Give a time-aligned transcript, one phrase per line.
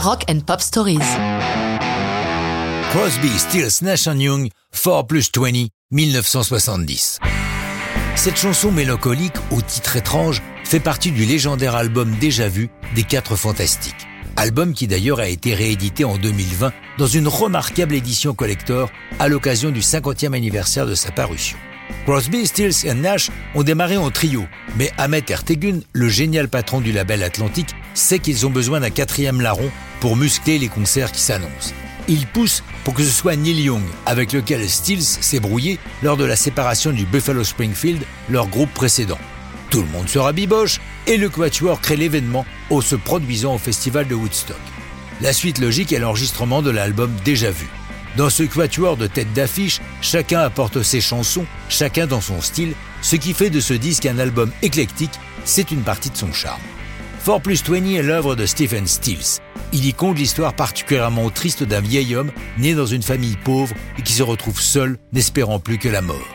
[0.00, 1.00] Rock and Pop Stories.
[2.92, 7.18] Crosby, Stills, Nash Young, 4 plus 20, 1970.
[8.14, 13.34] Cette chanson mélancolique au titre étrange fait partie du légendaire album Déjà vu des Quatre
[13.34, 14.06] Fantastiques.
[14.36, 19.70] Album qui d'ailleurs a été réédité en 2020 dans une remarquable édition collector à l'occasion
[19.70, 21.58] du 50e anniversaire de sa parution.
[22.04, 26.92] Crosby, Stills et Nash ont démarré en trio, mais Ahmet Ertegun, le génial patron du
[26.92, 31.72] label Atlantique, sait qu'ils ont besoin d'un quatrième larron pour muscler les concerts qui s'annoncent.
[32.08, 36.24] Il pousse pour que ce soit Neil Young, avec lequel Stills s'est brouillé lors de
[36.24, 39.18] la séparation du Buffalo Springfield, leur groupe précédent.
[39.70, 44.08] Tout le monde sera biboche et le Quatuor crée l'événement en se produisant au festival
[44.08, 44.56] de Woodstock.
[45.20, 47.66] La suite logique est l'enregistrement de l'album Déjà vu.
[48.16, 53.16] Dans ce quatuor de têtes d'affiche, chacun apporte ses chansons, chacun dans son style, ce
[53.16, 56.60] qui fait de ce disque un album éclectique, c'est une partie de son charme.
[57.28, 59.42] 4 plus 20 est l'œuvre de Stephen Stills.
[59.74, 64.02] Il y compte l'histoire particulièrement triste d'un vieil homme né dans une famille pauvre et
[64.02, 66.34] qui se retrouve seul, n'espérant plus que la mort.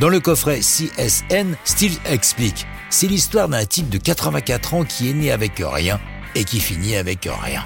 [0.00, 5.14] Dans le coffret CSN, Stills explique C'est l'histoire d'un type de 84 ans qui est
[5.14, 6.00] né avec rien
[6.34, 7.64] et qui finit avec rien.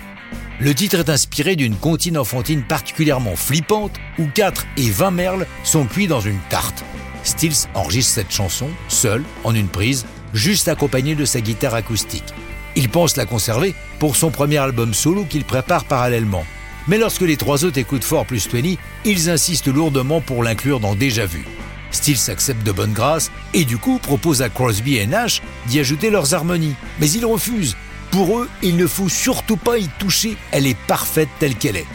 [0.61, 5.87] Le titre est inspiré d'une comptine enfantine particulièrement flippante où 4 et 20 merles sont
[5.87, 6.85] cuits dans une tarte.
[7.25, 10.05] Stills enregistre cette chanson, seul, en une prise,
[10.35, 12.35] juste accompagné de sa guitare acoustique.
[12.77, 16.45] Il pense la conserver pour son premier album solo qu'il prépare parallèlement.
[16.87, 20.95] Mais lorsque les trois autres écoutent fort plus 20, ils insistent lourdement pour l'inclure dans
[20.95, 21.45] Déjà Vu.
[21.91, 26.11] Stills accepte de bonne grâce et du coup propose à Crosby et Nash d'y ajouter
[26.11, 26.75] leurs harmonies.
[27.01, 27.77] Mais ils refusent
[28.11, 31.87] pour eux, il ne faut surtout pas y toucher, elle est parfaite telle qu'elle est.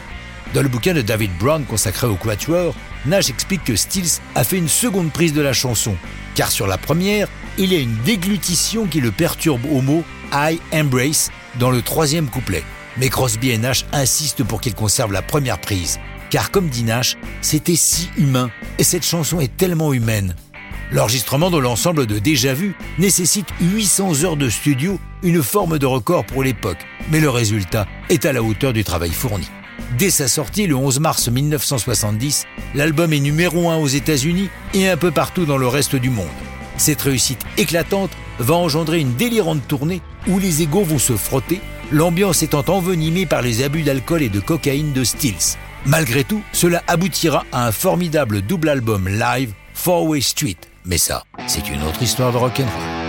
[0.54, 2.76] Dans le bouquin de David Brown consacré au Quatuor,
[3.08, 5.96] Nash explique que Stills a fait une seconde prise de la chanson,
[6.36, 10.60] car sur la première, il y a une déglutition qui le perturbe au mot I
[10.72, 12.64] embrace dans le troisième couplet.
[12.98, 17.18] Mais Crosby et Nash insistent pour qu'il conserve la première prise, car comme dit Nash,
[17.42, 20.36] c'était si humain, et cette chanson est tellement humaine.
[20.92, 26.26] L'enregistrement de l'ensemble de Déjà Vu nécessite 800 heures de studio, une forme de record
[26.26, 29.50] pour l'époque, mais le résultat est à la hauteur du travail fourni.
[29.98, 32.46] Dès sa sortie le 11 mars 1970,
[32.76, 36.28] l'album est numéro 1 aux États-Unis et un peu partout dans le reste du monde.
[36.78, 42.44] Cette réussite éclatante va engendrer une délirante tournée où les égaux vont se frotter, l'ambiance
[42.44, 45.58] étant envenimée par les abus d'alcool et de cocaïne de Stills.
[45.86, 51.24] Malgré tout, cela aboutira à un formidable double album live, Four Way Street, mais ça,
[51.48, 53.03] c'est une autre histoire de rock'n'roll.